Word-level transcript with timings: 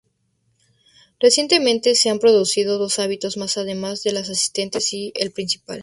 Recientemente 1.19 1.93
se 1.93 2.09
han 2.09 2.15
introducido 2.15 2.79
dos 2.79 2.97
árbitros 2.97 3.37
más 3.37 3.59
además 3.59 4.01
de 4.01 4.13
los 4.13 4.31
asistentes 4.31 4.91
y 4.93 5.13
el 5.13 5.31
principal. 5.31 5.79